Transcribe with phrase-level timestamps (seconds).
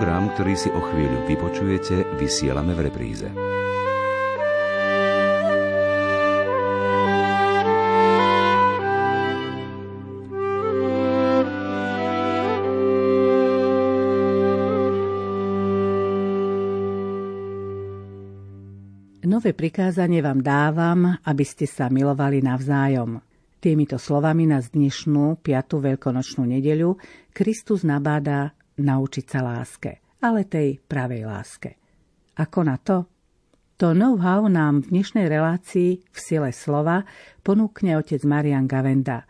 [0.00, 3.28] Program, ktorý si o chvíľu vypočujete, vysielame v repríze.
[19.28, 23.20] Nové prikázanie vám dávam, aby ste sa milovali navzájom.
[23.60, 25.44] Týmito slovami na dnešnú 5.
[25.92, 26.96] veľkonočnú nedeľu
[27.36, 31.70] Kristus nabáda naučiť sa láske, ale tej pravej láske.
[32.40, 33.06] Ako na to?
[33.80, 37.08] To know-how nám v dnešnej relácii v sile slova
[37.40, 39.24] ponúkne otec Marian Gavenda.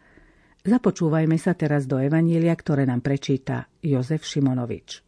[0.67, 5.07] Započúvajme sa teraz do Evanília, ktoré nám prečíta Jozef Šimonovič.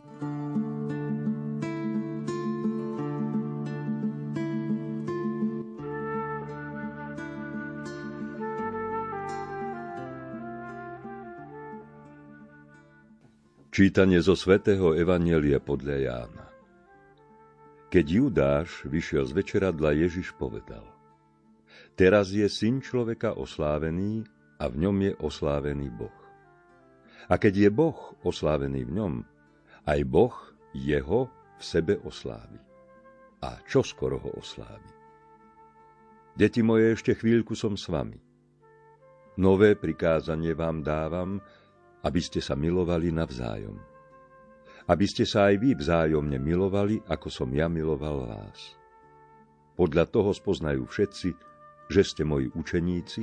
[13.72, 16.44] Čítanie zo svätého Evanielia podľa Jána.
[17.88, 20.84] Keď Judáš vyšiel z večeradla, Ježiš povedal
[21.96, 24.28] Teraz je syn človeka oslávený
[24.60, 26.18] a v ňom je oslávený Boh.
[27.32, 29.14] A keď je Boh oslávený v ňom,
[29.88, 30.36] aj Boh
[30.76, 32.60] jeho v sebe oslávi.
[33.40, 34.92] A čo skoro ho oslávi?
[36.36, 38.20] Deti moje, ešte chvíľku som s vami.
[39.40, 41.40] Nové prikázanie vám dávam,
[42.02, 43.78] aby ste sa milovali navzájom.
[44.90, 48.74] Aby ste sa aj vy vzájomne milovali, ako som ja miloval vás.
[49.78, 51.28] Podľa toho spoznajú všetci,
[51.88, 53.22] že ste moji učeníci,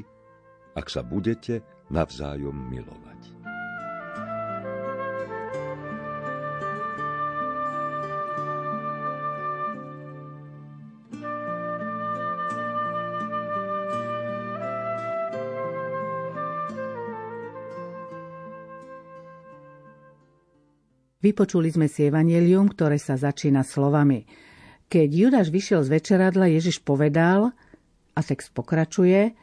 [0.76, 3.39] ak sa budete navzájom milovať.
[21.20, 24.24] Vypočuli sme si evanelium, ktoré sa začína slovami.
[24.88, 27.52] Keď Judáš vyšiel z večeradla, Ježiš povedal,
[28.16, 29.36] a text pokračuje,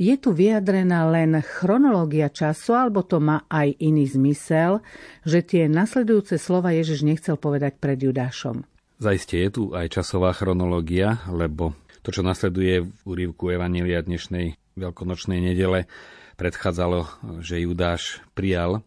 [0.00, 4.80] je tu vyjadrená len chronológia času, alebo to má aj iný zmysel,
[5.20, 8.64] že tie nasledujúce slova Ježiš nechcel povedať pred Judášom.
[8.96, 15.44] Zajistie je tu aj časová chronológia, lebo to, čo nasleduje v úrivku Evanília dnešnej veľkonočnej
[15.44, 15.84] nedele,
[16.40, 17.04] predchádzalo,
[17.44, 18.80] že Judáš prijal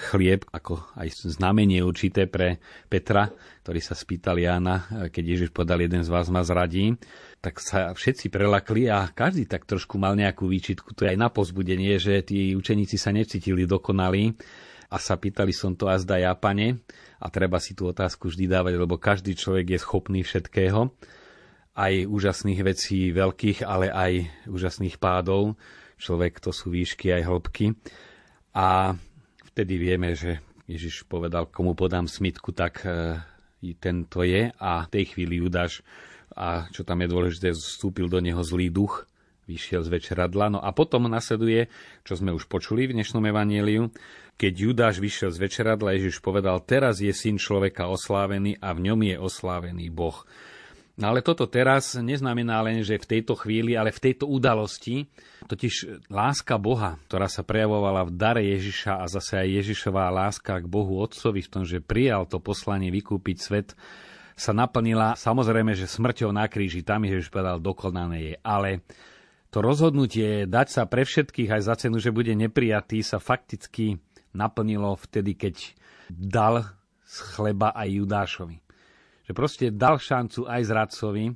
[0.00, 2.56] chlieb ako aj znamenie určité pre
[2.88, 3.28] Petra,
[3.60, 6.96] ktorý sa spýtal Jána, keď Ježiš podal jeden z vás ma zradí,
[7.44, 10.96] tak sa všetci prelakli a každý tak trošku mal nejakú výčitku.
[10.96, 14.32] To je aj na pozbudenie, že tí učeníci sa necítili dokonalí
[14.90, 16.82] a sa pýtali som to a ja, pane.
[17.20, 20.90] A treba si tú otázku vždy dávať, lebo každý človek je schopný všetkého.
[21.76, 24.12] Aj úžasných vecí veľkých, ale aj
[24.50, 25.54] úžasných pádov.
[26.00, 27.66] Človek to sú výšky aj hĺbky.
[28.56, 28.98] A
[29.60, 33.20] vtedy vieme, že Ježiš povedal, komu podám smitku, tak e,
[33.76, 35.84] tento je a v tej chvíli Judáš
[36.32, 39.04] a čo tam je dôležité, vstúpil do neho zlý duch,
[39.44, 40.56] vyšiel z večeradla.
[40.56, 41.68] No a potom nasleduje,
[42.08, 43.92] čo sme už počuli v dnešnom evanieliu,
[44.40, 49.12] keď Judáš vyšiel z večeradla, Ježiš povedal, teraz je syn človeka oslávený a v ňom
[49.12, 50.24] je oslávený Boh.
[51.00, 55.08] No ale toto teraz neznamená len, že v tejto chvíli, ale v tejto udalosti,
[55.48, 60.68] totiž láska Boha, ktorá sa prejavovala v dare Ježiša a zase aj Ježišová láska k
[60.68, 63.72] Bohu Otcovi v tom, že prijal to poslanie vykúpiť svet,
[64.36, 68.34] sa naplnila samozrejme, že smrťou na kríži, tam Ježiš povedal, dokonané je.
[68.44, 68.84] Ale
[69.48, 73.96] to rozhodnutie dať sa pre všetkých aj za cenu, že bude neprijatý, sa fakticky
[74.36, 75.56] naplnilo vtedy, keď
[76.12, 76.76] dal
[77.08, 78.69] z chleba aj Judášovi
[79.30, 81.30] že proste dal šancu aj zradcovi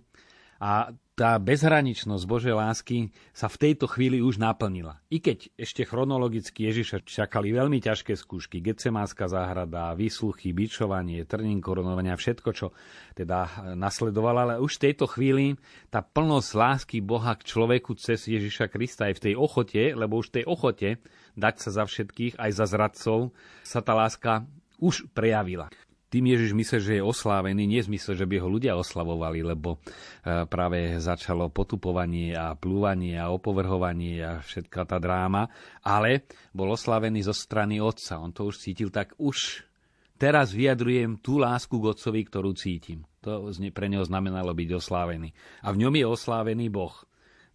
[0.58, 4.98] a tá bezhraničnosť Božej lásky sa v tejto chvíli už naplnila.
[5.14, 12.18] I keď ešte chronologicky Ježiša čakali veľmi ťažké skúšky, Getsemánska záhrada, výsluchy, bičovanie, trnín korunovania,
[12.18, 12.74] všetko, čo
[13.14, 15.54] teda nasledovalo, ale už v tejto chvíli
[15.86, 20.34] tá plnosť lásky Boha k človeku cez Ježiša Krista aj v tej ochote, lebo už
[20.34, 20.88] v tej ochote
[21.38, 23.30] dať sa za všetkých, aj za zradcov,
[23.62, 24.50] sa tá láska
[24.82, 25.70] už prejavila
[26.14, 30.46] tým Ježiš myslel, že je oslávený, nie zmysel, že by ho ľudia oslavovali, lebo e,
[30.46, 35.50] práve začalo potupovanie a plúvanie a opovrhovanie a všetká tá dráma,
[35.82, 38.22] ale bol oslávený zo strany otca.
[38.22, 39.66] On to už cítil, tak už
[40.14, 43.02] teraz vyjadrujem tú lásku k otcovi, ktorú cítim.
[43.26, 45.34] To pre neho znamenalo byť oslávený.
[45.66, 46.94] A v ňom je oslávený Boh.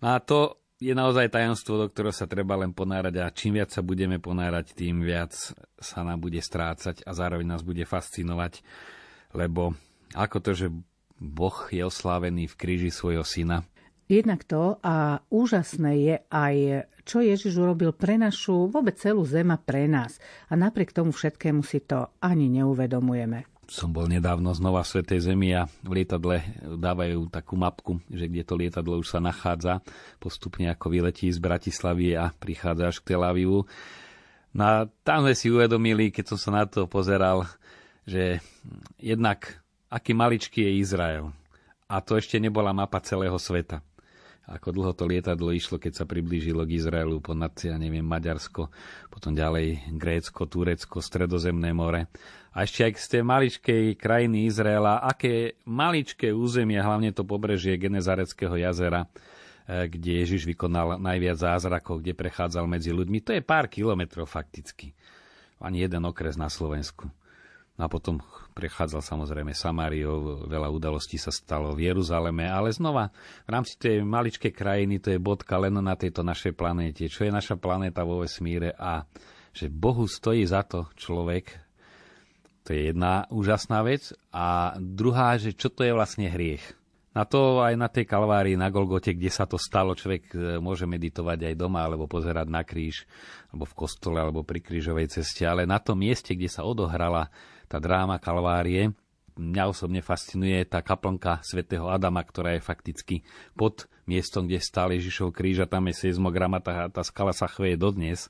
[0.04, 3.76] No a to je naozaj tajomstvo, do ktorého sa treba len ponárať a čím viac
[3.76, 5.36] sa budeme ponárať, tým viac
[5.76, 8.64] sa nám bude strácať a zároveň nás bude fascinovať,
[9.36, 9.76] lebo
[10.16, 10.68] ako to, že
[11.20, 13.68] Boh je oslávený v kríži svojho syna.
[14.10, 16.56] Jednak to a úžasné je aj,
[17.06, 20.18] čo Ježiš urobil pre našu, vôbec celú zema pre nás.
[20.50, 23.46] A napriek tomu všetkému si to ani neuvedomujeme.
[23.70, 28.44] Som bol nedávno znova v Svetej Zemi a v lietadle dávajú takú mapku, že kde
[28.44, 29.86] to lietadlo už sa nachádza.
[30.18, 33.70] Postupne ako vyletí z Bratislavy a prichádza až k Tel Avivu.
[34.58, 34.74] No a
[35.06, 37.46] tam sme si uvedomili, keď som sa na to pozeral,
[38.10, 38.42] že
[38.98, 39.62] jednak
[39.94, 41.26] aký maličký je Izrael.
[41.86, 43.86] A to ešte nebola mapa celého sveta
[44.50, 48.74] ako dlho to lietadlo išlo, keď sa priblížilo k Izraelu ponad, ja neviem, Maďarsko,
[49.14, 52.10] potom ďalej Grécko, Turecko, Stredozemné more.
[52.50, 58.58] A ešte aj z tej maličkej krajiny Izraela, aké maličké územie, hlavne to pobrežie Genezareckého
[58.58, 63.22] jazera, e, kde Ježiš vykonal najviac zázrakov, kde prechádzal medzi ľuďmi.
[63.22, 64.98] To je pár kilometrov fakticky.
[65.62, 67.06] Ani jeden okres na Slovensku.
[67.80, 68.20] No a potom
[68.52, 73.08] prechádzal samozrejme Samáriou, veľa udalostí sa stalo v Jeruzaleme, ale znova
[73.48, 77.08] v rámci tej maličkej krajiny to je bodka len na tejto našej planéte.
[77.08, 79.08] Čo je naša planéta vo vesmíre a
[79.56, 81.56] že Bohu stojí za to človek,
[82.68, 84.14] to je jedna úžasná vec.
[84.30, 86.62] A druhá, že čo to je vlastne hriech.
[87.10, 90.86] Na to aj na tej kalvárii, na Golgote, kde sa to stalo, človek e, môže
[90.86, 93.10] meditovať aj doma, alebo pozerať na kríž,
[93.50, 97.34] alebo v kostole, alebo pri krížovej ceste, ale na tom mieste, kde sa odohrala
[97.70, 98.92] tá dráma Kalvárie.
[99.40, 103.16] Mňa osobne fascinuje tá kaplnka svätého Adama, ktorá je fakticky
[103.56, 107.80] pod miestom, kde stál Ježišov kríž a tam je seizmograma, tá, tá skala sa chveje
[107.80, 108.28] dodnes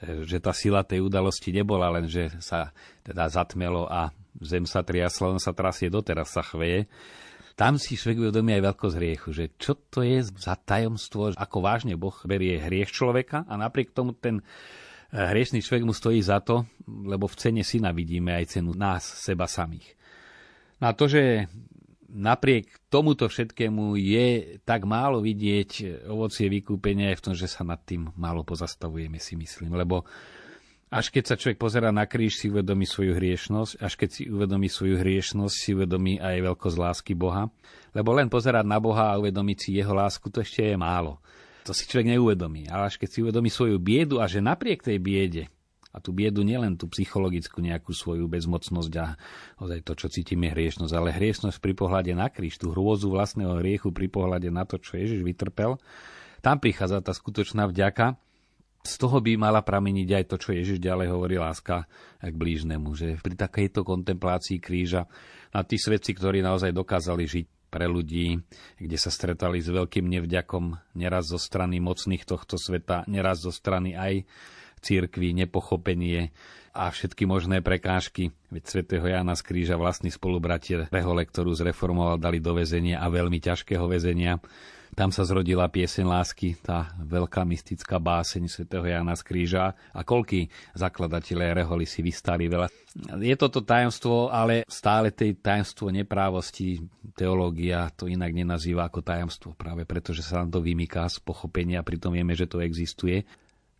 [0.00, 4.12] že tá sila tej udalosti nebola len, že sa teda zatmelo a
[4.44, 6.84] zem sa triasla, on sa trasie doteraz sa chveje.
[7.56, 11.96] Tam si človek uvedomí aj veľkosť hriechu, že čo to je za tajomstvo, ako vážne
[11.96, 14.44] Boh berie hriech človeka a napriek tomu ten
[15.12, 19.46] hriešný človek mu stojí za to, lebo v cene syna vidíme aj cenu nás, seba
[19.46, 19.94] samých.
[20.82, 21.46] No a to, že
[22.16, 27.80] napriek tomuto všetkému je tak málo vidieť ovocie vykúpenia je v tom, že sa nad
[27.82, 29.76] tým málo pozastavujeme, si myslím.
[29.76, 30.08] Lebo
[30.86, 34.70] až keď sa človek pozera na kríž, si uvedomí svoju hriešnosť, až keď si uvedomí
[34.70, 37.50] svoju hriešnosť, si uvedomí aj veľkosť lásky Boha.
[37.90, 41.18] Lebo len pozerať na Boha a uvedomiť si jeho lásku, to ešte je málo.
[41.66, 42.70] To si človek neuvedomí.
[42.70, 45.44] Ale až keď si uvedomí svoju biedu a že napriek tej biede,
[45.96, 49.16] a tú biedu nielen tú psychologickú nejakú svoju bezmocnosť a
[49.56, 53.88] ozaj to, čo cítime hriešnosť, ale hriešnosť pri pohľade na kríž, tú hrôzu vlastného hriechu
[53.96, 55.80] pri pohľade na to, čo Ježiš vytrpel,
[56.44, 58.20] tam prichádza tá skutočná vďaka.
[58.84, 61.88] Z toho by mala prameniť aj to, čo Ježiš ďalej hovorí, láska
[62.20, 65.08] k blížnemu, že pri takejto kontemplácii kríža
[65.50, 68.40] na tí svedci, ktorí naozaj dokázali žiť pre ľudí,
[68.80, 73.92] kde sa stretali s veľkým nevďakom, neraz zo strany mocných tohto sveta, neraz zo strany
[73.92, 74.24] aj
[74.80, 76.32] církvy, nepochopenie
[76.72, 78.32] a všetky možné prekážky.
[78.48, 83.36] Veď svätého Jána z Kríža vlastný spolubratia Rehole, ktorú zreformoval, dali do väzenia a veľmi
[83.44, 84.40] ťažkého väzenia.
[84.96, 90.48] Tam sa zrodila pieseň lásky, tá veľká mystická báseň svätého Jana z Kríža a koľky
[90.72, 92.72] zakladatelé Reholi si vystali veľa.
[93.20, 96.80] Je toto tajomstvo, ale stále tej tajomstvo neprávosti
[97.12, 101.84] teológia to inak nenazýva ako tajomstvo, práve preto, že sa nám to vymyká z pochopenia,
[101.84, 103.20] pritom vieme, že to existuje.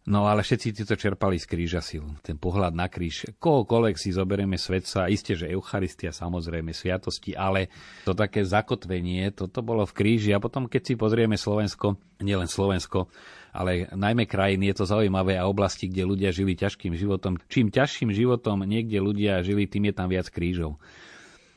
[0.06, 2.06] No ale všetci títo čerpali z kríža silu.
[2.22, 3.26] Ten pohľad na kríž.
[3.42, 7.66] Kohokoľvek si zoberieme svetca, isté, že Eucharistia, samozrejme, sviatosti, ale
[8.06, 10.30] to také zakotvenie, toto bolo v kríži.
[10.30, 13.10] A potom, keď si pozrieme Slovensko, nielen Slovensko,
[13.50, 17.42] ale najmä krajiny, je to zaujímavé a oblasti, kde ľudia žili ťažkým životom.
[17.50, 20.78] Čím ťažším životom niekde ľudia žili, tým je tam viac krížov.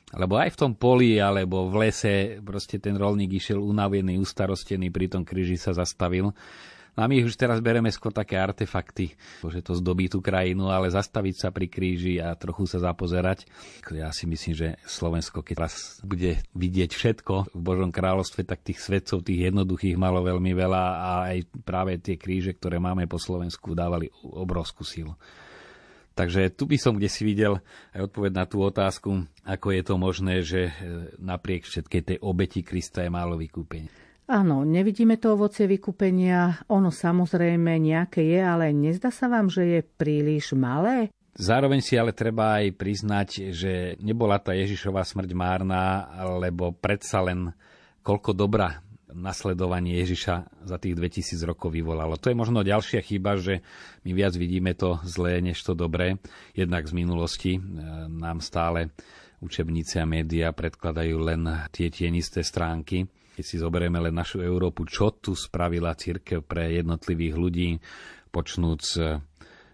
[0.10, 5.06] Lebo aj v tom poli alebo v lese proste ten rolník išiel unavený, ustarostený, pri
[5.06, 6.34] tom kríži sa zastavil
[7.00, 10.92] No a my už teraz bereme skôr také artefakty, že to zdobí tú krajinu, ale
[10.92, 13.48] zastaviť sa pri kríži a trochu sa zapozerať.
[13.96, 18.84] Ja si myslím, že Slovensko, keď raz bude vidieť všetko v Božom kráľovstve, tak tých
[18.84, 23.72] svetcov, tých jednoduchých malo veľmi veľa a aj práve tie kríže, ktoré máme po Slovensku,
[23.72, 25.16] dávali obrovskú silu.
[26.20, 27.64] Takže tu by som kde si videl
[27.96, 30.72] aj odpoveď na tú otázku, ako je to možné, že e,
[31.16, 34.09] napriek všetkej tej obeti Krista je málo vykúpenia.
[34.30, 36.62] Áno, nevidíme to ovocie vykúpenia.
[36.70, 41.10] Ono samozrejme nejaké je, ale nezdá sa vám, že je príliš malé?
[41.34, 46.06] Zároveň si ale treba aj priznať, že nebola tá Ježišová smrť márna,
[46.38, 47.50] lebo predsa len
[48.06, 52.14] koľko dobra nasledovanie Ježiša za tých 2000 rokov vyvolalo.
[52.22, 53.66] To je možno ďalšia chyba, že
[54.06, 56.22] my viac vidíme to zlé, než to dobré.
[56.54, 57.62] Jednak z minulosti e,
[58.06, 58.94] nám stále
[59.42, 61.42] učebnice a médiá predkladajú len
[61.74, 63.10] tie tienisté stránky
[63.40, 67.70] keď si zoberieme len našu Európu, čo tu spravila církev pre jednotlivých ľudí,
[68.36, 68.84] počnúc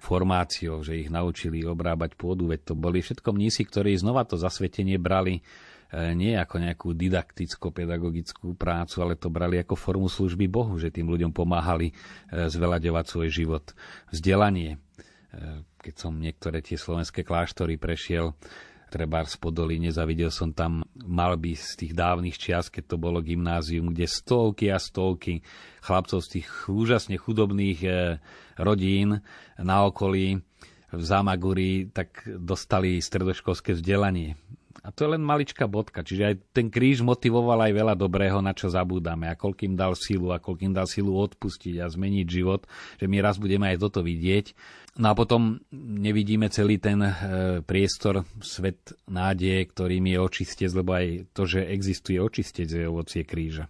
[0.06, 5.02] formáciou, že ich naučili obrábať pôdu, veď to boli všetko mnísi, ktorí znova to zasvetenie
[5.02, 10.94] brali e, nie ako nejakú didakticko-pedagogickú prácu, ale to brali ako formu služby Bohu, že
[10.94, 11.94] tým ľuďom pomáhali e,
[12.46, 13.66] zvelaďovať svoj život.
[14.14, 14.78] Vzdelanie.
[15.34, 18.38] E, keď som niektoré tie slovenské kláštory prešiel,
[18.96, 23.92] treba z Podolí, nezavidel som tam malby z tých dávnych čias, keď to bolo gymnázium,
[23.92, 25.44] kde stovky a stovky
[25.84, 27.90] chlapcov z tých úžasne chudobných e,
[28.56, 29.20] rodín
[29.60, 30.40] na okolí
[30.96, 34.40] v Zamaguri tak dostali stredoškolské vzdelanie.
[34.86, 36.06] A to je len maličká bodka.
[36.06, 39.26] Čiže aj ten kríž motivoval aj veľa dobrého, na čo zabúdame.
[39.26, 42.70] A koľkým dal silu, a koľkým dal silu odpustiť a zmeniť život,
[43.02, 44.54] že my raz budeme aj toto vidieť.
[45.02, 47.12] No a potom nevidíme celý ten e,
[47.66, 53.68] priestor, svet nádeje, ktorým je očistec, lebo aj to, že existuje očistec, je ovocie kríža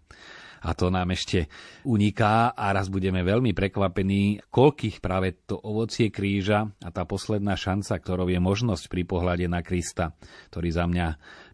[0.61, 1.51] a to nám ešte
[1.83, 7.97] uniká a raz budeme veľmi prekvapení, koľkých práve to ovocie kríža a tá posledná šanca,
[7.99, 10.15] ktorou je možnosť pri pohľade na Krista,
[10.53, 11.07] ktorý za mňa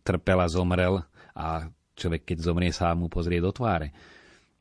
[0.06, 1.02] trpel a zomrel
[1.34, 3.94] a človek, keď zomrie, sa mu pozrie do tváre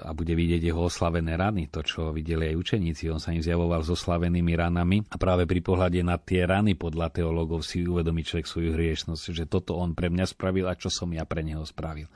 [0.00, 3.12] a bude vidieť jeho oslavené rany, to, čo videli aj učeníci.
[3.12, 7.12] On sa im zjavoval so oslavenými ranami a práve pri pohľade na tie rany podľa
[7.12, 11.12] teológov si uvedomí človek svoju hriešnosť, že toto on pre mňa spravil a čo som
[11.12, 12.08] ja pre neho spravil.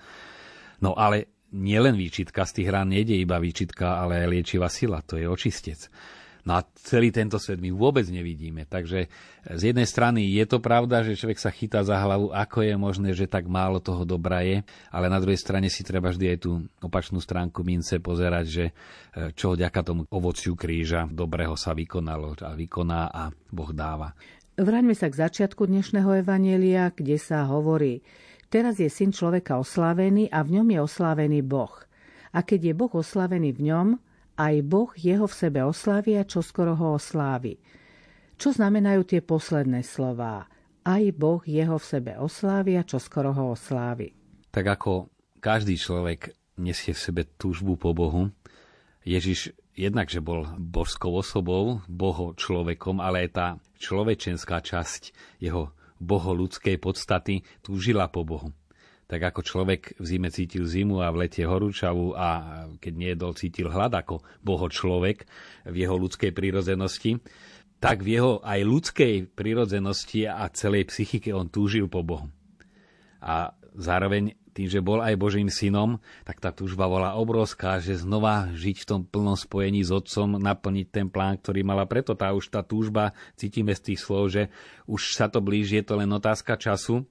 [0.81, 5.31] No ale nielen výčitka, z tých rán nejde iba výčitka, ale liečivá sila, to je
[5.31, 5.87] očistec.
[6.45, 8.69] No a celý tento svet my vôbec nevidíme.
[8.69, 9.09] Takže
[9.49, 13.09] z jednej strany je to pravda, že človek sa chytá za hlavu, ako je možné,
[13.17, 14.61] že tak málo toho dobra je,
[14.93, 18.73] ale na druhej strane si treba vždy aj tú opačnú stránku mince pozerať, že e,
[19.33, 24.13] čo vďaka tomu ovociu kríža dobrého sa vykonalo a vykoná a Boh dáva.
[24.61, 28.05] Vráťme sa k začiatku dnešného evanielia, kde sa hovorí
[28.55, 31.75] Teraz je syn človeka oslávený a v ňom je oslávený Boh.
[32.31, 33.89] A keď je Boh oslávený v ňom,
[34.39, 37.59] aj Boh jeho v sebe oslávi a čoskoro ho oslávi.
[38.39, 40.47] Čo znamenajú tie posledné slová?
[40.87, 44.15] Aj Boh jeho v sebe oslávi a čoskoro ho oslávi.
[44.55, 45.11] Tak ako
[45.43, 48.31] každý človek nesie v sebe túžbu po Bohu,
[49.03, 53.47] Ježiš jednak, že bol božskou osobou, boho človekom, ale aj tá
[53.83, 55.11] človečenská časť
[55.43, 58.53] jeho boholudskej podstaty túžila po Bohu.
[59.05, 62.29] Tak ako človek v zime cítil zimu a v lete horúčavu a
[62.81, 65.29] keď nejedol cítil hlad ako boho človek
[65.69, 67.21] v jeho ľudskej prírodzenosti,
[67.85, 72.33] tak v jeho aj ľudskej prírodzenosti a celej psychike on túžil po Bohu.
[73.21, 78.55] A zároveň tým, že bol aj Božím synom, tak tá túžba bola obrovská, že znova
[78.55, 81.91] žiť v tom plnom spojení s otcom, naplniť ten plán, ktorý mala.
[81.91, 84.55] Preto tá už tá túžba, cítime z tých slov, že
[84.87, 87.03] už sa to blíži, je to len otázka času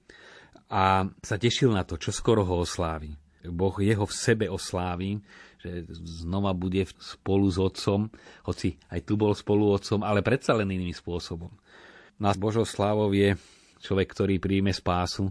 [0.72, 3.12] a sa tešil na to, čo skoro ho oslávi.
[3.44, 5.20] Boh jeho v sebe oslávi,
[5.60, 5.84] že
[6.24, 8.08] znova bude spolu s otcom,
[8.48, 11.52] hoci aj tu bol spolu otcom, ale predsa len iným spôsobom.
[12.16, 13.36] Nás Božou slávou je
[13.84, 15.28] človek, ktorý príjme spásu,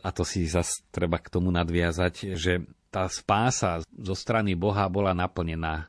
[0.00, 5.14] a to si zase treba k tomu nadviazať, že tá spása zo strany Boha bola
[5.14, 5.86] naplnená.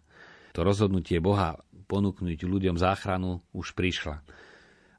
[0.53, 1.57] To rozhodnutie Boha
[1.89, 4.21] ponúknuť ľuďom záchranu už prišla.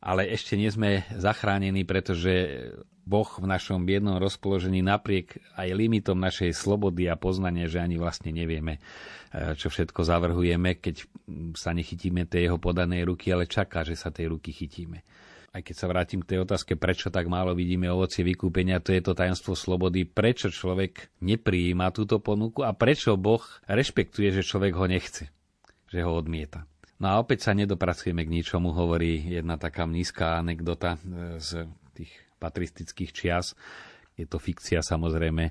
[0.02, 2.59] Ale ešte nie sme zachránení, pretože
[3.07, 8.35] Boh v našom biednom rozpoložení napriek aj limitom našej slobody a poznania, že ani vlastne
[8.35, 11.07] nevieme, eh, čo všetko zavrhujeme, keď
[11.54, 15.07] sa nechytíme tej jeho podanej ruky, ale čaká, že sa tej ruky chytíme
[15.52, 19.04] aj keď sa vrátim k tej otázke, prečo tak málo vidíme ovocie vykúpenia, to je
[19.04, 24.88] to tajomstvo slobody, prečo človek neprijíma túto ponuku a prečo Boh rešpektuje, že človek ho
[24.88, 25.28] nechce,
[25.92, 26.64] že ho odmieta.
[26.97, 32.14] No a opäť sa nedopracujeme k ničomu, hovorí jedna taká nízka anekdota e, z tých
[32.38, 33.59] patristických čias.
[34.16, 35.44] Je to fikcia samozrejme,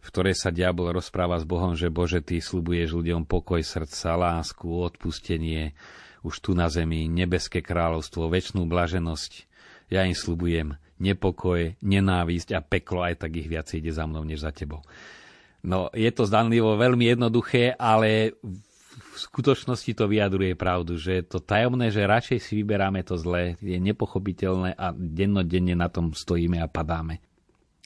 [0.00, 4.66] v ktorej sa diabol rozpráva s Bohom, že Bože, ty slubuješ ľuďom pokoj srdca, lásku,
[4.66, 5.76] odpustenie,
[6.26, 9.46] už tu na zemi nebeské kráľovstvo, väčšnú blaženosť.
[9.94, 14.42] Ja im slubujem nepokoj, nenávisť a peklo, aj tak ich viac ide za mnou, než
[14.42, 14.82] za tebou.
[15.62, 18.38] No, je to zdanlivo veľmi jednoduché, ale
[18.96, 23.76] v skutočnosti to vyjadruje pravdu, že to tajomné, že radšej si vyberáme to zlé, je
[23.76, 27.20] nepochopiteľné a dennodenne na tom stojíme a padáme.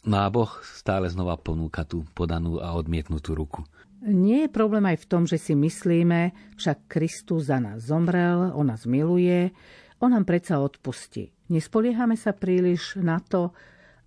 [0.06, 3.68] No a Boh stále znova ponúka tú podanú a odmietnutú ruku.
[4.00, 8.72] Nie je problém aj v tom, že si myslíme, však Kristus za nás zomrel, on
[8.72, 9.52] nás miluje,
[10.00, 11.28] on nám predsa odpustí.
[11.52, 13.52] Nespoliehame sa príliš na to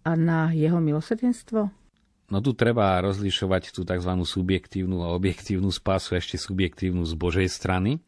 [0.01, 1.69] a na jeho milosrdenstvo?
[2.33, 4.11] No tu treba rozlišovať tú tzv.
[4.25, 8.01] subjektívnu a objektívnu spásu, ešte subjektívnu z Božej strany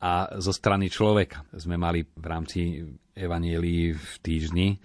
[0.00, 1.48] a zo strany človeka.
[1.56, 2.84] Sme mali v rámci
[3.16, 4.78] Evanielii v týždni e,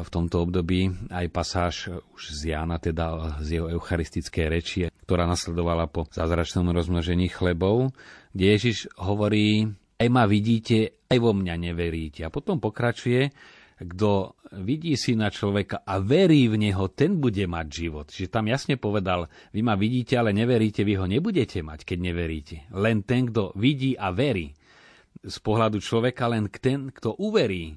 [0.00, 1.74] v tomto období aj pasáž
[2.16, 7.92] už z Jána, teda z jeho eucharistickej reči, ktorá nasledovala po zázračnom rozmnožení chlebov,
[8.32, 9.68] kde Ježiš hovorí,
[10.00, 12.24] aj ma vidíte, aj vo mňa neveríte.
[12.24, 13.30] A potom pokračuje,
[13.74, 18.06] kto vidí syna človeka a verí v neho, ten bude mať život.
[18.10, 22.56] Čiže tam jasne povedal, vy ma vidíte, ale neveríte, vy ho nebudete mať, keď neveríte.
[22.70, 24.54] Len ten, kto vidí a verí
[25.24, 27.74] z pohľadu človeka len ten, kto uverí.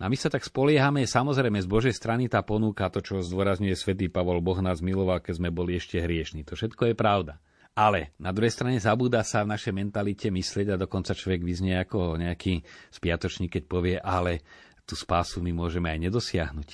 [0.00, 3.76] No a my sa tak spoliehame, samozrejme z Božej strany tá ponúka, to, čo zdôrazňuje
[3.76, 6.44] svätý Pavol, Boh nás miloval, keď sme boli ešte hriešni.
[6.48, 7.36] To všetko je pravda.
[7.76, 12.18] Ale na druhej strane zabúda sa v našej mentalite myslieť a dokonca človek vyznie ako
[12.18, 14.42] nejaký spiatočník, keď povie, ale
[14.86, 16.70] tú spásu my môžeme aj nedosiahnuť.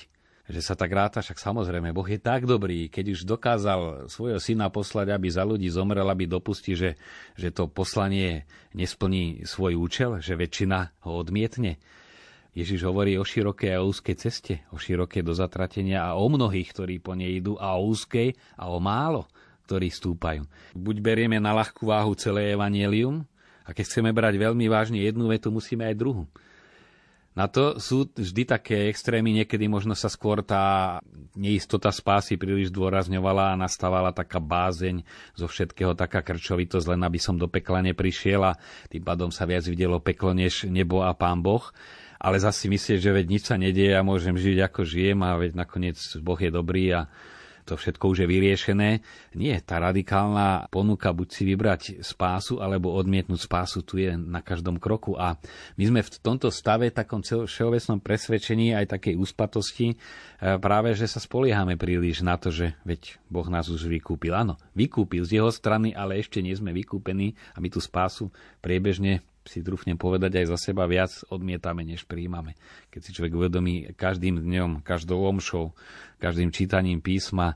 [0.47, 4.71] Že sa tak ráta, však samozrejme, Boh je tak dobrý, keď už dokázal svojho syna
[4.71, 6.95] poslať, aby za ľudí zomrel, aby dopustí, že,
[7.35, 11.75] že to poslanie nesplní svoj účel, že väčšina ho odmietne
[12.57, 16.97] Ježiš hovorí o širokej a úzkej ceste, o širokej do zatratenia a o mnohých, ktorí
[16.97, 19.29] po nej idú a o úzkej a o málo,
[19.69, 20.41] ktorí stúpajú.
[20.73, 23.21] Buď berieme na ľahkú váhu celé evanielium
[23.61, 26.25] a keď chceme brať veľmi vážne jednu vetu, musíme aj druhú.
[27.37, 30.97] Na to sú vždy také extrémy, niekedy možno sa skôr tá
[31.37, 35.05] neistota spásy príliš dôrazňovala a nastávala taká bázeň
[35.37, 38.57] zo všetkého, taká krčovitosť, len aby som do pekla neprišiel a
[38.89, 41.61] tým pádom sa viac videlo peklo než nebo a pán Boh.
[42.17, 45.53] Ale zase myslieť, že veď nič sa nedieje a môžem žiť ako žijem a veď
[45.53, 47.05] nakoniec Boh je dobrý a
[47.67, 48.89] to všetko už je vyriešené.
[49.35, 54.79] Nie, tá radikálna ponuka buď si vybrať spásu alebo odmietnúť spásu tu je na každom
[54.79, 55.35] kroku a
[55.75, 59.95] my sme v tomto stave, takom všeobecnom presvedčení aj takej úspatosti e,
[60.57, 64.31] práve, že sa spoliehame príliš na to, že veď Boh nás už vykúpil.
[64.31, 68.31] Áno, vykúpil z jeho strany, ale ešte nie sme vykúpení a my tú spásu
[68.63, 72.53] priebežne si trúfnem povedať aj za seba, viac odmietame, než príjmame.
[72.91, 75.71] Keď si človek uvedomí každým dňom, každou omšou,
[76.19, 77.55] každým čítaním písma,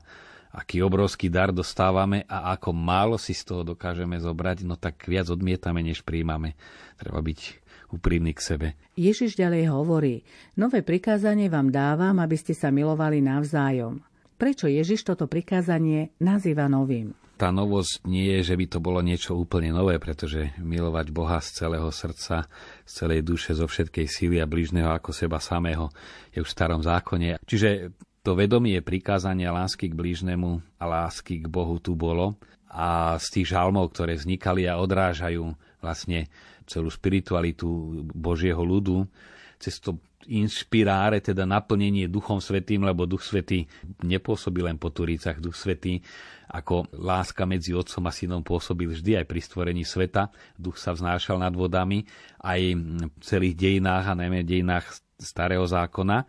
[0.52, 5.28] aký obrovský dar dostávame a ako málo si z toho dokážeme zobrať, no tak viac
[5.32, 6.58] odmietame, než príjmame.
[7.00, 7.40] Treba byť
[7.92, 8.68] úprimný k sebe.
[8.96, 10.24] Ježiš ďalej hovorí,
[10.56, 14.00] nové prikázanie vám dávam, aby ste sa milovali navzájom.
[14.40, 17.14] Prečo Ježiš toto prikázanie nazýva novým?
[17.42, 21.66] Tá novosť nie je, že by to bolo niečo úplne nové, pretože milovať Boha z
[21.66, 22.46] celého srdca,
[22.86, 25.90] z celej duše, zo všetkej síly a blížneho ako seba samého
[26.30, 27.42] je už v starom zákone.
[27.42, 32.38] Čiže to vedomie prikázania lásky k blížnemu a lásky k Bohu tu bolo
[32.70, 35.42] a z tých žalmov, ktoré vznikali a odrážajú
[35.82, 36.30] vlastne
[36.70, 37.66] celú spiritualitu
[38.14, 39.02] Božieho ľudu,
[39.58, 39.98] cez to
[40.30, 43.66] inšpiráre, teda naplnenie Duchom Svetým, lebo Duch Svetý
[44.06, 45.98] nepôsobil len po Turícach, Duch Svetý
[46.52, 50.28] ako láska medzi Otcom a Synom pôsobil vždy aj pri stvorení sveta.
[50.60, 52.04] Duch sa vznášal nad vodami
[52.44, 54.86] aj v celých dejinách a najmä v dejinách
[55.16, 56.28] Starého zákona.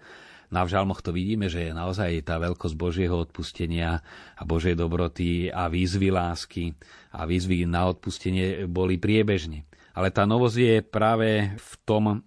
[0.53, 4.05] Na v žalmoch to vidíme, že je naozaj tá veľkosť Božieho odpustenia
[4.38, 6.77] a Božej dobroty a výzvy lásky
[7.09, 9.65] a výzvy na odpustenie boli priebežne.
[9.97, 12.21] Ale tá novosť je práve v tom,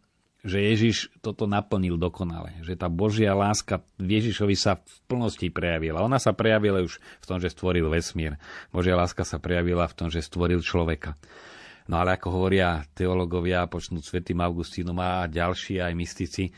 [0.47, 2.55] že Ježiš toto naplnil dokonale.
[2.63, 6.07] Že tá Božia láska Ježišovi sa v plnosti prejavila.
[6.07, 8.39] Ona sa prejavila už v tom, že stvoril vesmír.
[8.71, 11.19] Božia láska sa prejavila v tom, že stvoril človeka.
[11.91, 16.55] No ale ako hovoria teológovia, počnúť svätým Augustínom a ďalší aj mystici,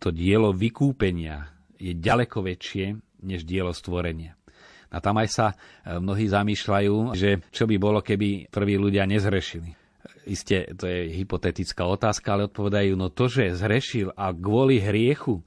[0.00, 4.36] to dielo vykúpenia je ďaleko väčšie než dielo stvorenia.
[4.92, 5.46] A tam aj sa
[5.84, 9.85] mnohí zamýšľajú, že čo by bolo, keby prví ľudia nezrešili
[10.26, 15.46] Isté, to je hypotetická otázka, ale odpovedajú, no to, že zrešil a kvôli hriechu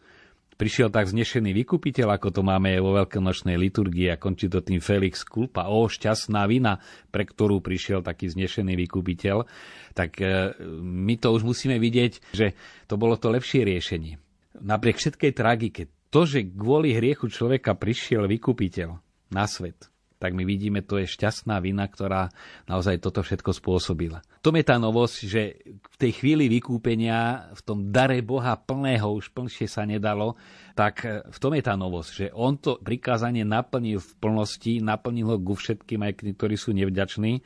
[0.60, 5.24] prišiel tak znešený vykupiteľ, ako to máme vo veľkonočnej liturgii a končí to tým Felix
[5.24, 9.48] Kulpa, o šťastná vina, pre ktorú prišiel taký znešený vykupiteľ,
[9.96, 10.52] tak e,
[10.84, 12.60] my to už musíme vidieť, že
[12.92, 14.20] to bolo to lepšie riešenie.
[14.60, 19.00] Napriek všetkej tragike, to, že kvôli hriechu človeka prišiel vykupiteľ
[19.32, 19.88] na svet,
[20.20, 22.28] tak my vidíme, to je šťastná vina, ktorá
[22.68, 24.20] naozaj toto všetko spôsobila.
[24.44, 29.32] To je tá novosť, že v tej chvíli vykúpenia, v tom dare Boha plného, už
[29.32, 30.36] plnšie sa nedalo,
[30.76, 35.38] tak v tom je tá novosť, že on to prikázanie naplnil v plnosti, naplnil ho
[35.40, 37.40] ku všetkým, aj ktorí sú nevďační.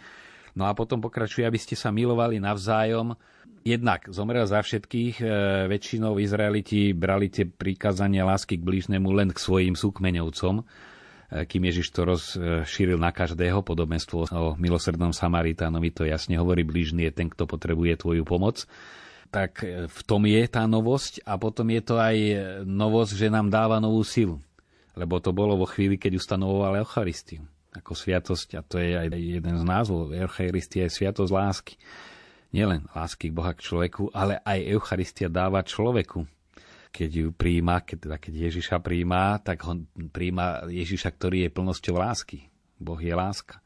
[0.53, 3.17] No a potom pokračuje, aby ste sa milovali navzájom.
[3.63, 5.25] Jednak zomrel za všetkých, e,
[5.71, 10.61] väčšinou Izraeliti brali tie prikázania lásky k blížnemu len k svojim súkmeňovcom,
[11.33, 17.11] kým Ježiš to rozšíril na každého, podobenstvo o milosrdnom Samaritánovi to jasne hovorí, blížny je
[17.13, 18.69] ten, kto potrebuje tvoju pomoc
[19.33, 22.17] tak v tom je tá novosť a potom je to aj
[22.69, 24.37] novosť, že nám dáva novú silu.
[24.93, 27.41] Lebo to bolo vo chvíli, keď ustanovoval Eucharistiu
[27.73, 30.13] ako sviatosť a to je aj jeden z názvov.
[30.13, 31.73] Eucharistia je sviatosť lásky.
[32.53, 36.29] Nielen lásky k Boha k človeku, ale aj Eucharistia dáva človeku
[36.93, 41.97] keď ju príjma, keď, teda keď Ježiša príjma, tak on príjma Ježiša, ktorý je plnosťou
[41.97, 42.53] lásky.
[42.77, 43.57] Boh je láska.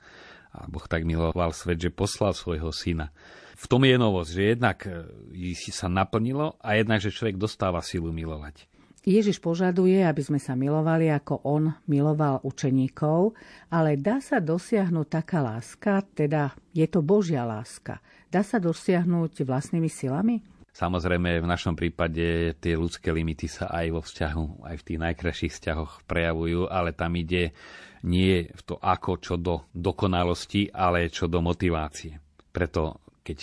[0.56, 3.12] A Boh tak miloval svet, že poslal svojho syna.
[3.60, 8.16] V tom je novosť, že jednak e, sa naplnilo a jednak, že človek dostáva silu
[8.16, 8.70] milovať.
[9.08, 13.40] Ježiš požaduje, aby sme sa milovali, ako on miloval učeníkov,
[13.72, 18.04] ale dá sa dosiahnuť taká láska, teda je to Božia láska.
[18.28, 20.44] Dá sa dosiahnuť vlastnými silami?
[20.78, 25.54] Samozrejme, v našom prípade tie ľudské limity sa aj vo vzťahu, aj v tých najkrajších
[25.58, 27.58] vzťahoch prejavujú, ale tam ide
[28.06, 32.22] nie v to ako čo do dokonalosti, ale čo do motivácie.
[32.54, 33.40] Preto, keď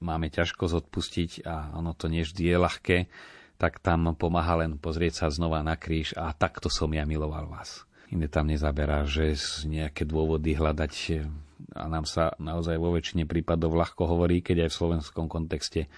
[0.00, 2.98] máme ťažkosť odpustiť a ono to nie vždy je ľahké,
[3.60, 7.84] tak tam pomáha len pozrieť sa znova na kríž a takto som ja miloval vás.
[8.08, 9.36] Iné tam nezaberá, že
[9.68, 10.92] nejaké dôvody hľadať
[11.76, 15.92] a nám sa naozaj vo väčšine prípadov ľahko hovorí, keď aj v slovenskom kontexte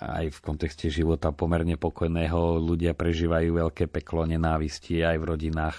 [0.00, 5.78] aj v kontexte života pomerne pokojného ľudia prežívajú veľké peklo nenávisti aj v rodinách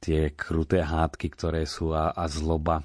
[0.00, 2.84] tie kruté hádky, ktoré sú a, a zloba,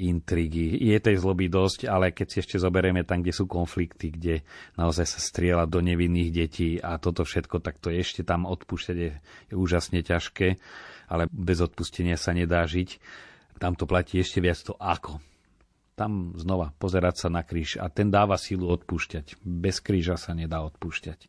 [0.00, 0.78] intrigy.
[0.78, 4.34] Je tej zloby dosť, ale keď si ešte zoberieme tam, kde sú konflikty, kde
[4.78, 9.10] naozaj sa strieľa do nevinných detí a toto všetko, tak to ešte tam odpúšťať je,
[9.52, 10.58] je úžasne ťažké,
[11.12, 12.98] ale bez odpustenia sa nedá žiť.
[13.60, 15.22] Tam to platí ešte viac to ako
[15.92, 19.40] tam znova pozerať sa na kríž a ten dáva sílu odpúšťať.
[19.44, 21.28] Bez kríža sa nedá odpúšťať.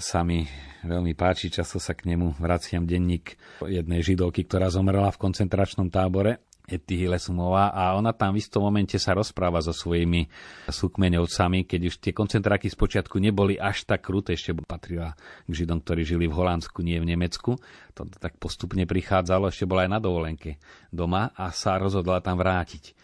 [0.00, 0.48] Sa mi
[0.80, 6.40] veľmi páči, často sa k nemu vraciam denník jednej židovky, ktorá zomrela v koncentračnom tábore
[6.70, 10.30] Ety Hilesumová a ona tam v istom momente sa rozpráva so svojimi
[10.70, 15.82] súkmeňovcami, keď už tie koncentráky z počiatku neboli až tak kruté, ešte patrila k Židom,
[15.82, 17.58] ktorí žili v Holandsku, nie v Nemecku.
[17.98, 20.62] To tak postupne prichádzalo, ešte bola aj na dovolenke
[20.94, 22.99] doma a sa rozhodla tam vrátiť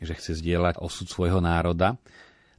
[0.00, 1.98] že chce zdieľať osud svojho národa.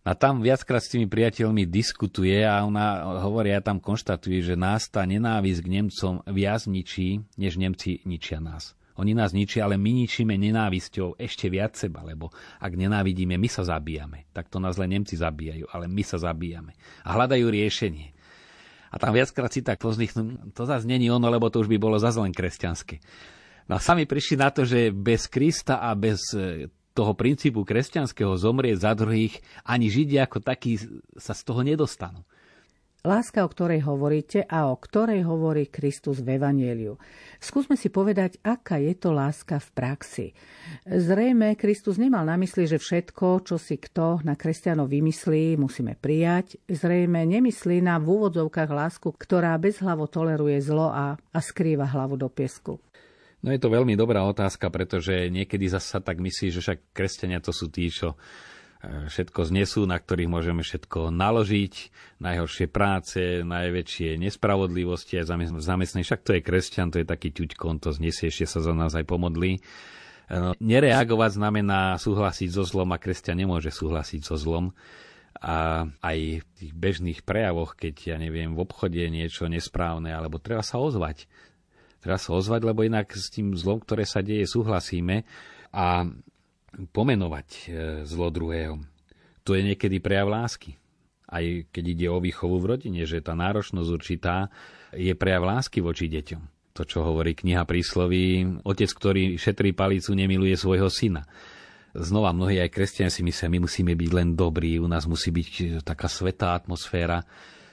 [0.05, 4.85] A tam viackrát s tými priateľmi diskutuje a ona hovorí a tam konštatuje, že nás
[4.85, 8.77] tá nenávisť k Nemcom viac ničí, než Nemci ničia nás.
[8.95, 12.31] Oni nás ničia, ale my ničíme nenávisťou ešte viac seba, lebo
[12.63, 14.29] ak nenávidíme, my sa zabíjame.
[14.31, 16.77] Tak to nás len Nemci zabíjajú, ale my sa zabíjame.
[17.03, 18.15] A hľadajú riešenie.
[18.93, 21.99] A tam viackrát si tak pozdychnú, to zase není ono, lebo to už by bolo
[21.99, 23.03] zase len kresťanské.
[23.67, 26.21] No a sami prišli na to, že bez Krista a bez
[26.95, 30.79] toho princípu kresťanského zomrieť za druhých, ani Židia ako takí
[31.19, 32.23] sa z toho nedostanú.
[33.05, 36.97] Láska, o ktorej hovoríte a o ktorej hovorí Kristus v Evanieliu.
[37.37, 40.27] Skúsme si povedať, aká je to láska v praxi.
[40.89, 46.57] Zrejme Kristus nemal na mysli, že všetko, čo si kto na kresťanov vymyslí, musíme prijať.
[46.65, 52.25] Zrejme nemyslí na v úvodzovkách lásku, ktorá bezhlavo toleruje zlo a, a skrýva hlavu do
[52.25, 52.81] piesku.
[53.45, 57.53] No je to veľmi dobrá otázka, pretože niekedy zase tak myslí, že však kresťania to
[57.53, 58.17] sú tí, čo
[58.81, 61.73] e, všetko znesú, na ktorých môžeme všetko naložiť,
[62.25, 65.29] najhoršie práce, najväčšie nespravodlivosti aj
[65.61, 66.01] zamestnaní.
[66.01, 68.97] Však to je kresťan, to je taký ťuďko, on to znesie, ešte sa za nás
[68.97, 69.61] aj pomodlí.
[69.61, 69.61] E,
[70.33, 74.73] no, nereagovať znamená súhlasiť so zlom a kresťan nemôže súhlasiť so zlom.
[75.37, 80.65] A aj v tých bežných prejavoch, keď ja neviem, v obchode niečo nesprávne, alebo treba
[80.65, 81.29] sa ozvať
[82.05, 85.25] Sa ozvať, lebo inak s tým zlom, ktoré sa deje, súhlasíme
[85.73, 86.05] a
[86.93, 87.61] pomenovať e,
[88.05, 88.77] zlo druhého.
[89.45, 90.77] To je niekedy prejav lásky.
[91.25, 91.41] Aj
[91.73, 94.53] keď ide o výchovu v rodine, že tá náročnosť určitá
[94.93, 96.73] je prejav lásky voči deťom.
[96.75, 101.25] To, čo hovorí kniha prísloví, otec, ktorý šetrí palicu, nemiluje svojho syna.
[101.95, 105.79] Znova mnohí aj kresťania si myslia, my musíme byť len dobrí, u nás musí byť
[105.87, 107.23] taká svetá atmosféra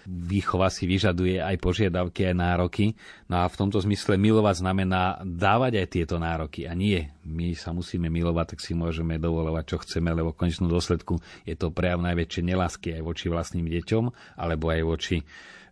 [0.06, 2.94] výchova si vyžaduje aj požiadavky, aj nároky.
[3.30, 6.66] No a v tomto zmysle milovať znamená dávať aj tieto nároky.
[6.66, 10.68] A nie, my sa musíme milovať, tak si môžeme dovolovať, čo chceme, lebo v konečnom
[10.68, 14.04] dôsledku je to prejav najväčšej nelásky aj voči vlastným deťom,
[14.38, 15.16] alebo aj voči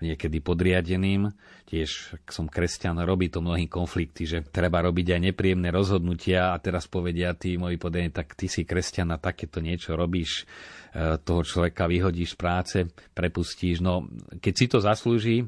[0.03, 1.31] niekedy podriadeným.
[1.69, 6.61] Tiež, ak som kresťan, robí to mnohým konflikty, že treba robiť aj nepríjemné rozhodnutia a
[6.61, 10.49] teraz povedia tí moji podriadení, tak ty si kresťan a takéto niečo robíš
[10.91, 12.77] E, toho človeka vyhodíš z práce,
[13.15, 13.79] prepustíš.
[13.79, 14.11] No,
[14.43, 15.47] keď si to zaslúži,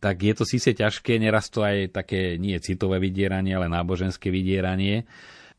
[0.00, 5.04] tak je to síce ťažké, neraz to aj také nie citové vydieranie, ale náboženské vydieranie,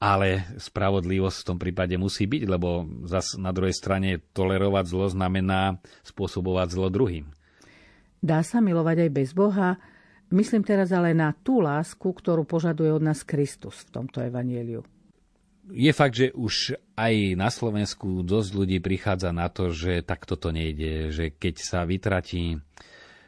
[0.01, 5.77] ale spravodlivosť v tom prípade musí byť, lebo zas na druhej strane tolerovať zlo znamená
[6.01, 7.29] spôsobovať zlo druhým.
[8.19, 9.79] Dá sa milovať aj bez Boha?
[10.29, 14.85] Myslím teraz ale na tú lásku, ktorú požaduje od nás Kristus v tomto evanieliu
[15.69, 20.49] je fakt, že už aj na Slovensku dosť ľudí prichádza na to, že takto to
[20.49, 22.59] nejde, že keď sa vytratí e,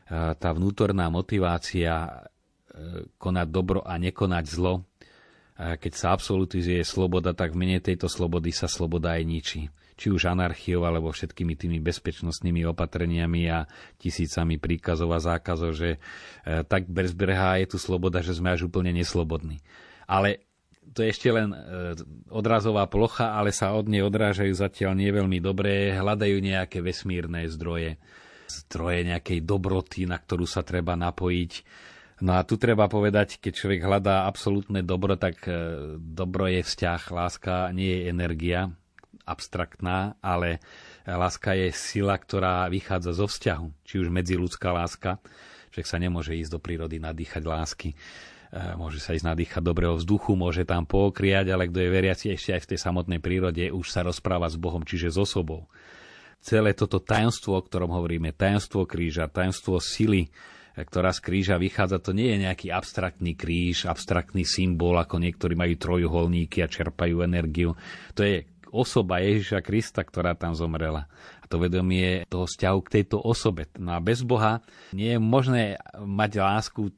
[0.10, 2.10] tá vnútorná motivácia e,
[3.22, 4.82] konať dobro a nekonať zlo,
[5.62, 9.62] keď sa absolutizuje sloboda, tak v mene tejto slobody sa sloboda aj ničí.
[9.94, 13.70] Či už anarchiou, alebo všetkými tými bezpečnostnými opatreniami a
[14.02, 15.90] tisícami príkazov a zákazov, že
[16.42, 19.62] e, tak bezbrehá je tu sloboda, že sme až úplne neslobodní.
[20.10, 20.42] Ale
[20.98, 21.58] to je ešte len e,
[22.34, 28.02] odrazová plocha, ale sa od nej odrážajú zatiaľ nie veľmi dobré, hľadajú nejaké vesmírne zdroje,
[28.50, 31.52] zdroje nejakej dobroty, na ktorú sa treba napojiť.
[32.22, 37.02] No a tu treba povedať, keď človek hľadá absolútne dobro, tak e, dobro je vzťah,
[37.10, 38.70] láska nie je energia.
[39.26, 40.62] abstraktná, ale
[41.06, 43.86] láska je sila, ktorá vychádza zo vzťahu.
[43.86, 45.22] Či už medziludská láska,
[45.74, 47.98] že sa nemôže ísť do prírody nadýchať lásky, e,
[48.78, 52.62] môže sa ísť nadýchať dobrého vzduchu, môže tam pokriať, ale kto je veriaci ešte aj
[52.66, 55.66] v tej samotnej prírode, už sa rozpráva s Bohom, čiže s osobou.
[56.42, 60.30] Celé toto tajomstvo, o ktorom hovoríme, tajomstvo kríža, tajomstvo sily,
[60.76, 65.76] ktorá z kríža vychádza, to nie je nejaký abstraktný kríž, abstraktný symbol, ako niektorí majú
[65.76, 67.76] trojuholníky a čerpajú energiu.
[68.16, 71.12] To je osoba Ježiša Krista, ktorá tam zomrela
[71.52, 73.68] to vedomie toho vzťahu k tejto osobe.
[73.76, 74.64] No a bez Boha
[74.96, 76.96] nie je možné mať lásku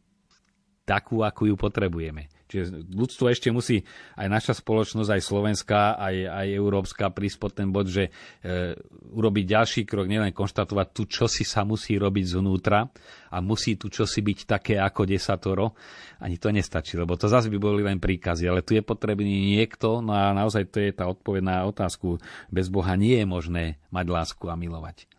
[0.86, 2.30] takú, akú ju potrebujeme.
[2.54, 3.82] Čiže ľudstvo ešte musí,
[4.14, 8.14] aj naša spoločnosť, aj slovenská, aj, aj európska, prísť pod ten bod, že
[8.46, 8.78] e,
[9.10, 12.86] urobiť ďalší krok, nielen konštatovať tu, čo si sa musí robiť zvnútra
[13.34, 15.74] a musí tu čosi byť také ako desatoro.
[16.22, 20.06] Ani to nestačí, lebo to zase by boli len príkazy, ale tu je potrebný niekto,
[20.06, 22.22] no a naozaj to je tá odpoveď na otázku.
[22.54, 25.13] Bez Boha nie je možné mať lásku a milovať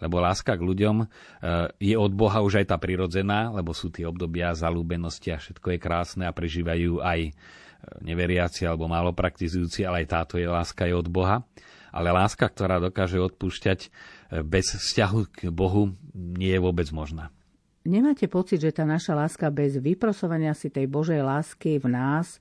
[0.00, 1.06] lebo láska k ľuďom e,
[1.78, 5.78] je od Boha už aj tá prirodzená, lebo sú tie obdobia zalúbenosti a všetko je
[5.78, 7.32] krásne a prežívajú aj e,
[8.02, 11.46] neveriaci alebo málo praktizujúci, ale aj táto je láska je od Boha.
[11.94, 13.88] Ale láska, ktorá dokáže odpúšťať e,
[14.42, 17.30] bez vzťahu k Bohu, nie je vôbec možná.
[17.84, 22.40] Nemáte pocit, že tá naša láska bez vyprosovania si tej Božej lásky v nás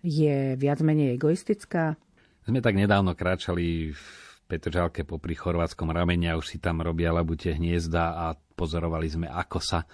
[0.00, 2.00] je viac menej egoistická?
[2.48, 7.52] Sme tak nedávno kráčali v Petržalke popri chorvátskom ramene a už si tam robia labute
[7.52, 9.84] hniezda a pozorovali sme, ako sa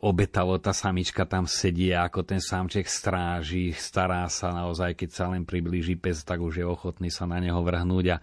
[0.00, 5.24] obetavo tá samička tam sedí a ako ten samček stráži, stará sa naozaj, keď sa
[5.28, 8.16] len priblíži pes, tak už je ochotný sa na neho vrhnúť a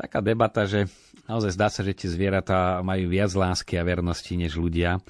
[0.00, 0.88] taká debata, že
[1.28, 5.04] naozaj zdá sa, že tie zvieratá majú viac lásky a vernosti než ľudia.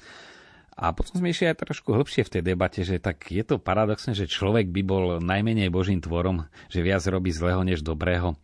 [0.75, 4.11] A potom sme išli aj trošku hlbšie v tej debate, že tak je to paradoxné,
[4.11, 8.35] že človek by bol najmenej božím tvorom, že viac robí zlého než dobrého.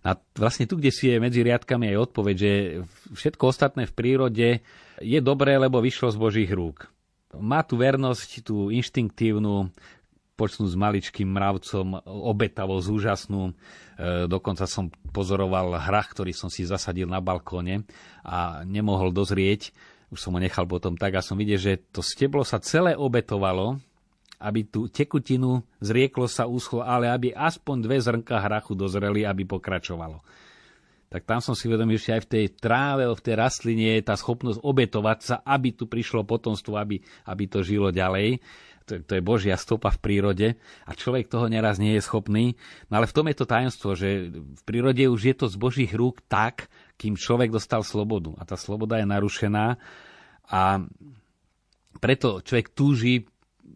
[0.00, 2.52] A vlastne tu, kde si je medzi riadkami aj odpoveď, že
[3.12, 4.48] všetko ostatné v prírode
[5.00, 6.88] je dobré, lebo vyšlo z Božích rúk.
[7.36, 9.68] Má tu vernosť, tú inštinktívnu,
[10.40, 13.42] počnú s maličkým mravcom, obetavosť úžasnú.
[13.44, 17.84] E, dokonca som pozoroval hrach, ktorý som si zasadil na balkóne
[18.24, 19.68] a nemohol dozrieť.
[20.08, 23.76] Už som ho nechal potom tak a som videl, že to steblo sa celé obetovalo
[24.40, 30.24] aby tú tekutinu zrieklo sa úschlo, ale aby aspoň dve zrnka hrachu dozreli, aby pokračovalo.
[31.10, 34.14] Tak tam som si vedomil, že aj v tej tráve, v tej rastline je tá
[34.14, 38.38] schopnosť obetovať sa, aby tu prišlo potomstvo, aby, aby to žilo ďalej.
[38.86, 40.48] To, to je Božia stopa v prírode
[40.86, 42.54] a človek toho neraz nie je schopný.
[42.88, 45.92] No ale v tom je to tajomstvo, že v prírode už je to z Božích
[45.92, 48.30] rúk tak, kým človek dostal slobodu.
[48.38, 49.82] A tá sloboda je narušená
[50.46, 50.62] a
[51.98, 53.29] preto človek túži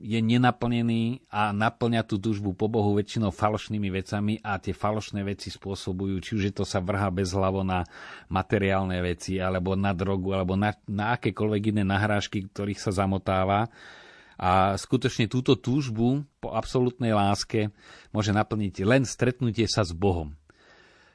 [0.05, 5.49] je nenaplnený a naplňa tú túžbu po Bohu väčšinou falošnými vecami a tie falošné veci
[5.49, 7.89] spôsobujú, či už je to sa vrha bez hlavo na
[8.29, 13.73] materiálne veci, alebo na drogu, alebo na, na akékoľvek iné nahrážky, ktorých sa zamotáva.
[14.37, 17.73] A skutočne túto túžbu po absolútnej láske
[18.13, 20.37] môže naplniť len stretnutie sa s Bohom.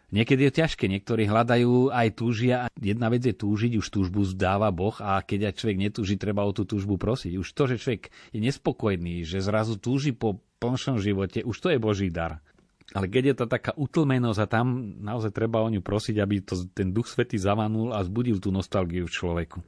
[0.09, 2.65] Niekedy je ťažké, niektorí hľadajú aj túžia.
[2.81, 6.51] Jedna vec je túžiť, už túžbu zdáva Boh a keď aj človek netúži, treba o
[6.53, 7.37] tú túžbu prosiť.
[7.37, 11.77] Už to, že človek je nespokojný, že zrazu túži po plnšom živote, už to je
[11.77, 12.41] Boží dar.
[12.97, 16.57] Ale keď je to taká utlmenosť a tam naozaj treba o ňu prosiť, aby to,
[16.73, 19.61] ten Duch Svetý zavanul a zbudil tú nostalgiu v človeku.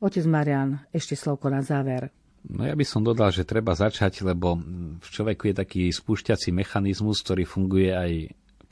[0.00, 2.08] Otec Marian, ešte slovko na záver.
[2.48, 4.58] No ja by som dodal, že treba začať, lebo
[4.98, 8.12] v človeku je taký spúšťací mechanizmus, ktorý funguje aj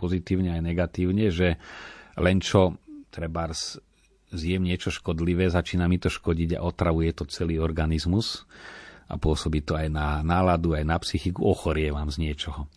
[0.01, 1.61] pozitívne aj negatívne, že
[2.17, 2.81] len čo
[3.13, 3.53] treba
[4.33, 8.49] zjem niečo škodlivé, začína mi to škodiť a otravuje to celý organizmus
[9.11, 12.71] a pôsobí to aj na náladu, aj na psychiku, ochorievam z niečoho.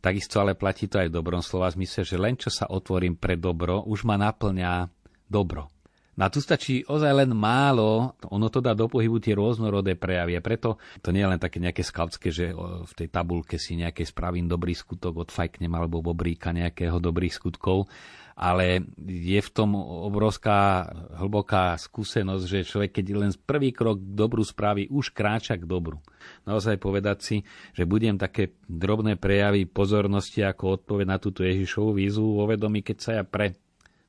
[0.00, 3.36] Takisto ale platí to aj v dobrom slova zmysle, že len čo sa otvorím pre
[3.36, 4.88] dobro, už ma naplňa
[5.28, 5.73] dobro.
[6.14, 10.38] Na tu stačí ozaj len málo, ono to dá do pohybu tie rôznorodé prejavy.
[10.38, 14.06] A preto to nie je len také nejaké skautské, že v tej tabulke si nejaké
[14.06, 17.90] spravím dobrý skutok, odfajknem alebo bobríka nejakého dobrých skutkov,
[18.34, 24.42] ale je v tom obrovská hlboká skúsenosť, že človek, keď len prvý krok k dobru
[24.42, 26.02] spraví, už kráča k dobru.
[26.42, 27.36] Naozaj povedať si,
[27.74, 33.10] že budem také drobné prejavy pozornosti ako odpoveď na túto Ježišovú výzvu vedomí, keď sa
[33.18, 33.54] ja pre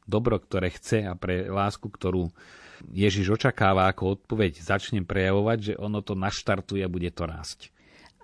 [0.05, 2.29] dobro, ktoré chce a pre lásku, ktorú
[2.93, 7.73] Ježiš očakáva ako odpoveď, začnem prejavovať, že ono to naštartuje a bude to rásť.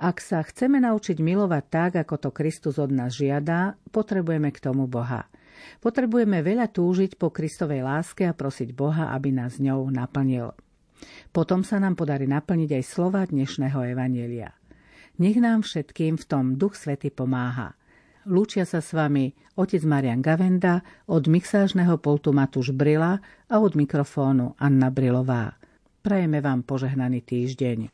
[0.02, 4.90] Ak sa chceme naučiť milovať tak, ako to Kristus od nás žiada, potrebujeme k tomu
[4.90, 5.30] Boha.
[5.78, 10.58] Potrebujeme veľa túžiť po Kristovej láske a prosiť Boha, aby nás ňou naplnil.
[11.30, 14.58] Potom sa nám podarí naplniť aj slova dnešného Evanielia.
[15.22, 17.78] Nech nám všetkým v tom Duch Svety pomáha–
[18.30, 24.54] Lúčia sa s vami otec Marian Gavenda, od mixážneho poltu Matúš Brila a od mikrofónu
[24.62, 25.58] Anna Brilová.
[26.02, 27.94] Prajeme vám požehnaný týždeň.